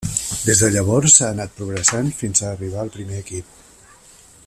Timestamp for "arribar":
2.55-2.83